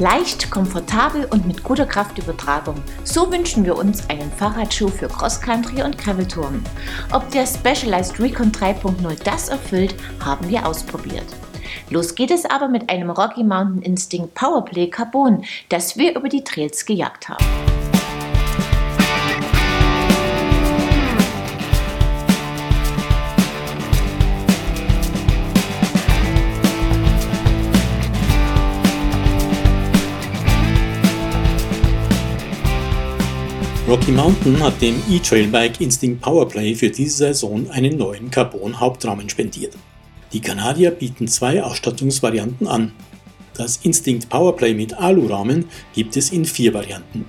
[0.00, 2.76] Leicht, komfortabel und mit guter Kraftübertragung.
[3.02, 6.62] So wünschen wir uns einen Fahrradschuh für Cross-Country und Graveltouren.
[7.12, 11.26] Ob der Specialized Recon 3.0 das erfüllt, haben wir ausprobiert.
[11.90, 16.44] Los geht es aber mit einem Rocky Mountain Instinct Powerplay Carbon, das wir über die
[16.44, 17.44] Trails gejagt haben.
[33.88, 39.78] Rocky Mountain hat dem E-Trailbike Instinct Powerplay für diese Saison einen neuen Carbon-Hauptrahmen spendiert.
[40.34, 42.92] Die Kanadier bieten zwei Ausstattungsvarianten an.
[43.54, 45.64] Das Instinct Powerplay mit Alurahmen
[45.94, 47.24] gibt es in vier Varianten.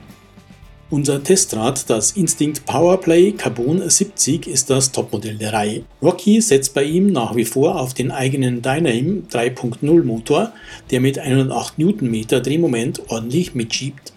[0.89, 5.83] Unser Testrad, das Instinct Powerplay Carbon 70, ist das Topmodell der Reihe.
[6.01, 10.51] Rocky setzt bei ihm nach wie vor auf den eigenen Dyname 3.0 Motor,
[10.91, 14.11] der mit 108 Nm Drehmoment ordentlich mitschiebt.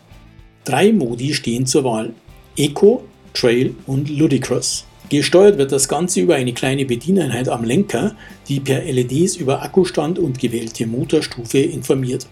[0.64, 2.14] Drei Modi stehen zur Wahl.
[2.56, 4.84] Eco, Trail und Ludicrous.
[5.08, 8.14] Gesteuert wird das Ganze über eine kleine Bedieneinheit am Lenker,
[8.48, 12.26] die per LEDs über Akkustand und gewählte Motorstufe informiert.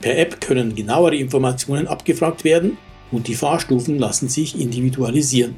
[0.00, 2.78] Per App können genauere Informationen abgefragt werden
[3.12, 5.56] und die Fahrstufen lassen sich individualisieren.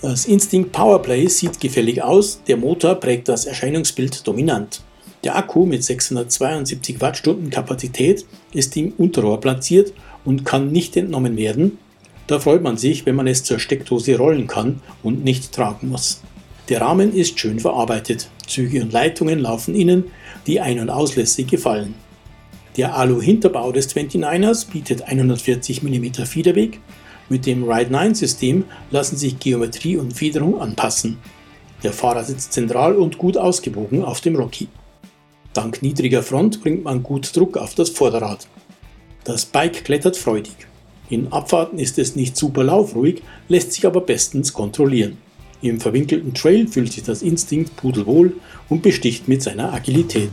[0.00, 4.82] Das Instinct Powerplay sieht gefällig aus, der Motor prägt das Erscheinungsbild dominant.
[5.24, 9.92] Der Akku mit 672 Wattstunden Kapazität ist im Unterrohr platziert
[10.24, 11.78] und kann nicht entnommen werden,
[12.26, 16.20] da freut man sich, wenn man es zur Steckdose rollen kann und nicht tragen muss.
[16.68, 18.30] Der Rahmen ist schön verarbeitet.
[18.46, 20.04] Züge und Leitungen laufen innen,
[20.46, 21.94] die Ein- und Auslässe gefallen.
[22.76, 26.80] Der Alu-Hinterbau des 29ers bietet 140 mm Federweg.
[27.28, 31.18] Mit dem Ride 9 System lassen sich Geometrie und Federung anpassen.
[31.82, 34.68] Der Fahrer sitzt zentral und gut ausgebogen auf dem Rocky.
[35.52, 38.46] Dank niedriger Front bringt man gut Druck auf das Vorderrad.
[39.24, 40.71] Das Bike klettert freudig.
[41.12, 45.18] In Abfahrten ist es nicht super laufruhig, lässt sich aber bestens kontrollieren.
[45.60, 48.36] Im verwinkelten Trail fühlt sich das Instinkt pudelwohl
[48.70, 50.30] und besticht mit seiner Agilität.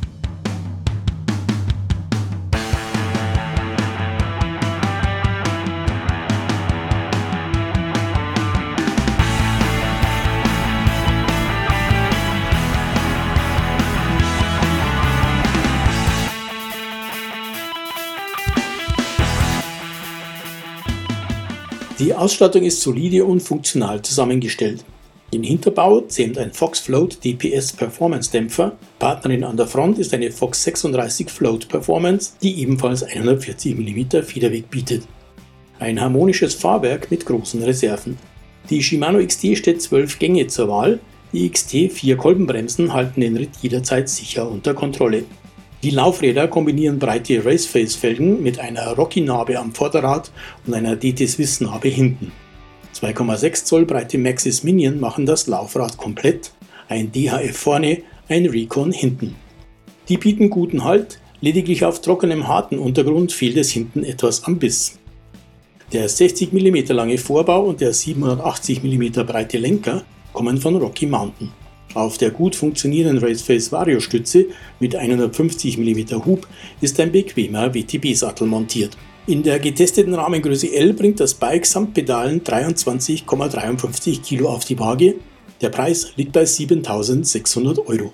[21.99, 24.85] Die Ausstattung ist solide und funktional zusammengestellt.
[25.33, 28.77] Den Hinterbau zähmt ein Fox Float DPS Performance Dämpfer.
[28.99, 34.69] Partnerin an der Front ist eine Fox 36 Float Performance, die ebenfalls 140 mm Federweg
[34.69, 35.03] bietet.
[35.79, 38.17] Ein harmonisches Fahrwerk mit großen Reserven.
[38.69, 40.99] Die Shimano XT steht 12 Gänge zur Wahl.
[41.33, 45.25] Die XT 4 Kolbenbremsen halten den Ritt jederzeit sicher unter Kontrolle.
[45.81, 50.29] Die Laufräder kombinieren breite Raceface-Felgen mit einer Rocky-Narbe am Vorderrad
[50.67, 52.33] und einer DT Swiss-Narbe hinten.
[52.93, 56.51] 2,6 Zoll breite Maxis Minion machen das Laufrad komplett,
[56.89, 59.35] ein DHF vorne, ein Recon hinten.
[60.09, 64.99] Die bieten guten Halt, lediglich auf trockenem harten Untergrund fehlt es hinten etwas am Biss.
[65.93, 70.03] Der 60 mm lange Vorbau und der 780 mm breite Lenker
[70.33, 71.53] kommen von Rocky Mountain.
[71.95, 74.45] Auf der gut funktionierenden Raceface Vario Stütze
[74.79, 76.47] mit 150 mm Hub
[76.81, 78.95] ist ein bequemer WTB-Sattel montiert.
[79.25, 85.15] In der getesteten Rahmengröße L bringt das Bike samt Pedalen 23,53 kg auf die Waage.
[85.61, 88.13] Der Preis liegt bei 7600 Euro.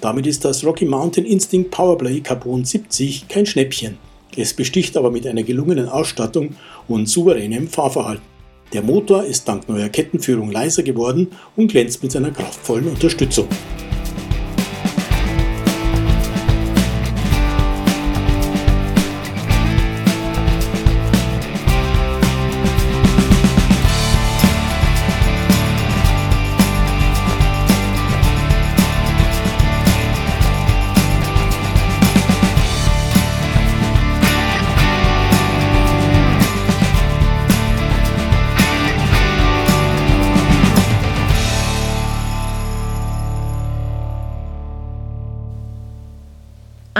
[0.00, 3.98] Damit ist das Rocky Mountain Instinct Powerplay Carbon 70 kein Schnäppchen.
[4.36, 8.37] Es besticht aber mit einer gelungenen Ausstattung und souveränem Fahrverhalten.
[8.74, 13.48] Der Motor ist dank neuer Kettenführung leiser geworden und glänzt mit seiner kraftvollen Unterstützung.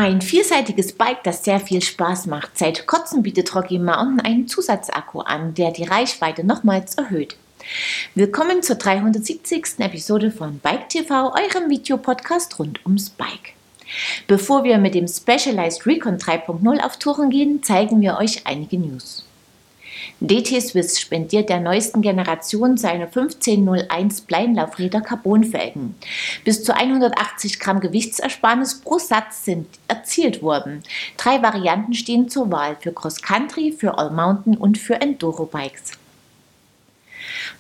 [0.09, 2.57] Ein vierseitiges Bike, das sehr viel Spaß macht.
[2.57, 7.37] Seit kurzem bietet Rocky Mountain einen Zusatzakku an, der die Reichweite nochmals erhöht.
[8.15, 9.81] Willkommen zur 370.
[9.81, 13.53] Episode von Bike TV, eurem Videopodcast rund ums Bike.
[14.27, 19.28] Bevor wir mit dem Specialized Recon 3.0 auf Touren gehen, zeigen wir euch einige News.
[20.21, 25.95] DT Swiss spendiert der neuesten Generation seine 1501 Bleinlaufräder Carbonfelgen.
[26.45, 30.83] Bis zu 180 Gramm Gewichtsersparnis pro Satz sind erzielt worden.
[31.17, 35.93] Drei Varianten stehen zur Wahl für Cross Country, für All Mountain und für Enduro Bikes.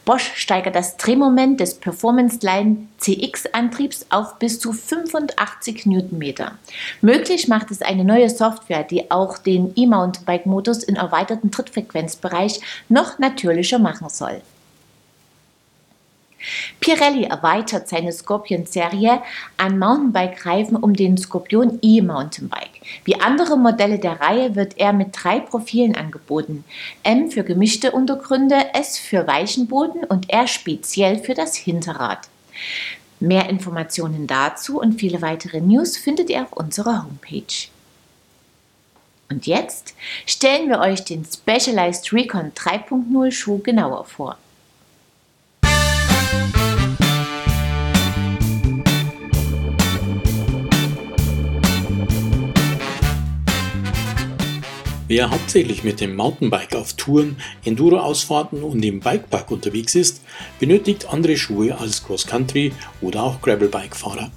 [0.04, 6.58] Bosch steigert das Drehmoment des Performance Line CX-Antriebs auf bis zu 85 Newtonmeter.
[7.00, 13.78] Möglich macht es eine neue Software, die auch den E-Mountainbike-Modus im erweiterten Trittfrequenzbereich noch natürlicher
[13.78, 14.40] machen soll.
[16.80, 19.22] Pirelli erweitert seine Scorpion-Serie
[19.56, 22.77] an Mountainbike-Reifen um den Scorpion E-Mountainbike.
[23.04, 26.64] Wie andere Modelle der Reihe wird er mit drei Profilen angeboten.
[27.02, 32.28] M für gemischte Untergründe, S für weichen Boden und R speziell für das Hinterrad.
[33.20, 37.68] Mehr Informationen dazu und viele weitere News findet ihr auf unserer Homepage.
[39.30, 39.94] Und jetzt
[40.24, 44.38] stellen wir euch den Specialized Recon 3.0 Schuh genauer vor.
[55.08, 60.20] Wer hauptsächlich mit dem Mountainbike auf Touren, Enduro-Ausfahrten und im Bikepark unterwegs ist,
[60.60, 64.30] benötigt andere Schuhe als Cross-Country oder auch Gravelbike-Fahrer.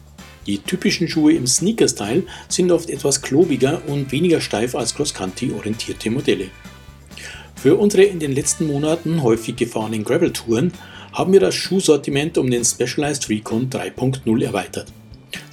[0.47, 6.09] Die typischen Schuhe im Sneaker-Style sind oft etwas klobiger und weniger steif als Cross-Country orientierte
[6.09, 6.47] Modelle.
[7.57, 10.71] Für unsere in den letzten Monaten häufig gefahrenen Gravel-Touren
[11.11, 14.87] haben wir das Schuhsortiment um den Specialized Recon 3.0 erweitert.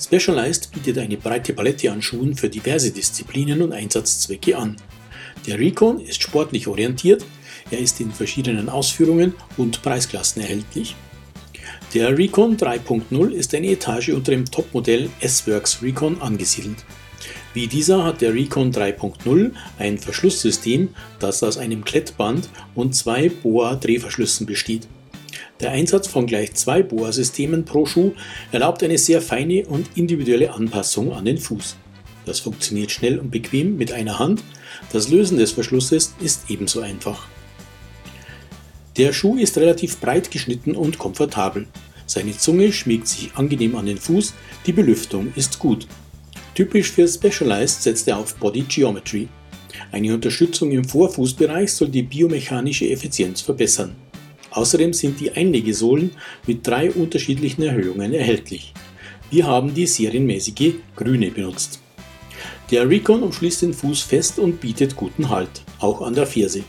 [0.00, 4.76] Specialized bietet eine breite Palette an Schuhen für diverse Disziplinen und Einsatzzwecke an.
[5.48, 7.24] Der Recon ist sportlich orientiert,
[7.70, 10.94] er ist in verschiedenen Ausführungen und Preisklassen erhältlich.
[11.94, 16.84] Der Recon 3.0 ist eine Etage unter dem Topmodell S-Works Recon angesiedelt.
[17.54, 24.44] Wie dieser hat der Recon 3.0 ein Verschlusssystem, das aus einem Klettband und zwei Boa-Drehverschlüssen
[24.44, 24.86] besteht.
[25.60, 28.12] Der Einsatz von gleich zwei Boa-Systemen pro Schuh
[28.52, 31.76] erlaubt eine sehr feine und individuelle Anpassung an den Fuß.
[32.28, 34.44] Das funktioniert schnell und bequem mit einer Hand
[34.92, 37.26] das Lösen des Verschlusses ist ebenso einfach.
[38.98, 41.66] Der Schuh ist relativ breit geschnitten und komfortabel.
[42.04, 44.34] Seine Zunge schmiegt sich angenehm an den Fuß,
[44.66, 45.86] die Belüftung ist gut.
[46.54, 49.28] Typisch für Specialized setzt er auf Body Geometry.
[49.90, 53.96] Eine Unterstützung im Vorfußbereich soll die biomechanische Effizienz verbessern.
[54.50, 56.10] Außerdem sind die Einlegesohlen
[56.46, 58.75] mit drei unterschiedlichen Erhöhungen erhältlich.
[59.30, 61.80] Wir haben die serienmäßige grüne benutzt.
[62.70, 66.64] Der Recon umschließt den Fuß fest und bietet guten Halt, auch an der Ferse.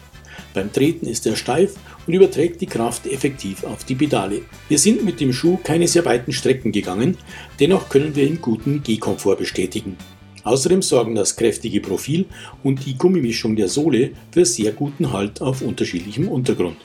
[0.53, 1.75] Beim Treten ist er steif
[2.07, 4.41] und überträgt die Kraft effektiv auf die Pedale.
[4.69, 7.17] Wir sind mit dem Schuh keine sehr weiten Strecken gegangen,
[7.59, 9.97] dennoch können wir ihn guten Gehkomfort bestätigen.
[10.45, 12.25] Außerdem sorgen das kräftige Profil
[12.63, 16.77] und die Gummimischung der Sohle für sehr guten Halt auf unterschiedlichem Untergrund.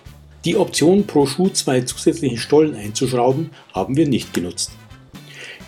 [0.45, 4.73] Die Option pro Schuh zwei zusätzliche Stollen einzuschrauben haben wir nicht genutzt.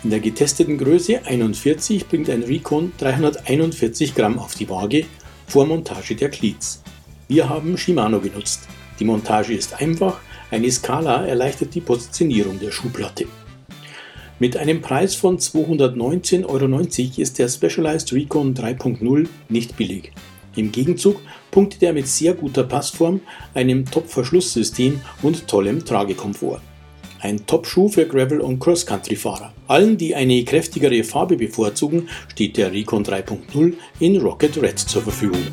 [0.03, 5.05] In der getesteten Größe 41 bringt ein Recon 341 Gramm auf die Waage
[5.47, 6.83] vor Montage der Cleats.
[7.27, 8.67] Wir haben Shimano genutzt.
[8.99, 10.19] Die Montage ist einfach,
[10.51, 13.25] eine Skala erleichtert die Positionierung der Schuhplatte.
[14.39, 16.81] Mit einem Preis von 219,90 Euro
[17.17, 20.11] ist der Specialized Recon 3.0 nicht billig.
[20.55, 23.21] Im Gegenzug punktet er mit sehr guter Passform,
[23.55, 26.61] einem Top-Verschlusssystem und tollem Tragekomfort.
[27.19, 29.53] Ein Top-Schuh für Gravel- und Cross-Country-Fahrer.
[29.67, 35.45] Allen, die eine kräftigere Farbe bevorzugen, steht der Recon 3.0 in Rocket Red zur Verfügung.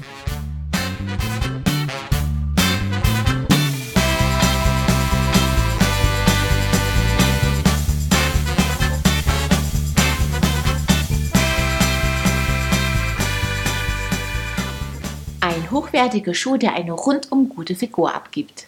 [15.40, 18.66] Ein hochwertiger Schuh, der eine rundum gute Figur abgibt.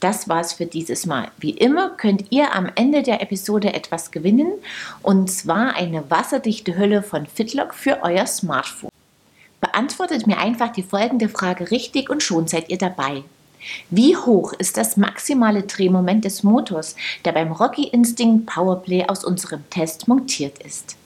[0.00, 1.28] Das war's für dieses Mal.
[1.38, 4.52] Wie immer könnt ihr am Ende der Episode etwas gewinnen
[5.02, 8.90] und zwar eine wasserdichte Hülle von Fitlock für euer Smartphone.
[9.60, 13.24] Beantwortet mir einfach die folgende Frage richtig und schon seid ihr dabei.
[13.90, 19.68] Wie hoch ist das maximale Drehmoment des Motors, der beim Rocky Instinct Powerplay aus unserem
[19.70, 20.96] Test montiert ist?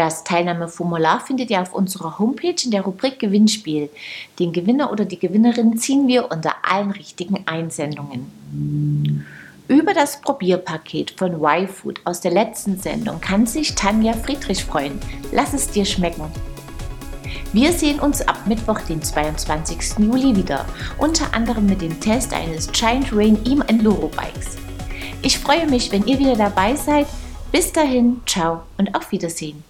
[0.00, 3.90] Das Teilnahmeformular findet ihr auf unserer Homepage in der Rubrik Gewinnspiel.
[4.38, 9.26] Den Gewinner oder die Gewinnerin ziehen wir unter allen richtigen Einsendungen.
[9.68, 14.98] Über das Probierpaket von Y-Food aus der letzten Sendung kann sich Tanja Friedrich freuen.
[15.32, 16.32] Lass es dir schmecken.
[17.52, 19.98] Wir sehen uns ab Mittwoch, den 22.
[19.98, 20.64] Juli wieder,
[20.96, 24.56] unter anderem mit dem Test eines Giant Rain Eam Enduro Bikes.
[25.20, 27.06] Ich freue mich, wenn ihr wieder dabei seid.
[27.52, 29.62] Bis dahin, ciao und auf Wiedersehen.